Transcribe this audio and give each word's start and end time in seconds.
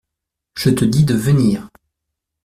Je 0.55 0.71
te 0.71 0.83
dis 0.83 1.05
de 1.05 1.13
venir. 1.13 1.69